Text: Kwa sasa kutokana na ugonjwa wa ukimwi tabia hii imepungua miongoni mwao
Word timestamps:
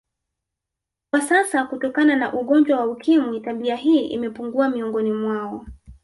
Kwa 1.11 1.21
sasa 1.21 1.65
kutokana 1.65 2.15
na 2.15 2.33
ugonjwa 2.33 2.77
wa 2.79 2.85
ukimwi 2.85 3.39
tabia 3.39 3.75
hii 3.75 4.05
imepungua 4.07 4.69
miongoni 4.69 5.11
mwao 5.11 5.65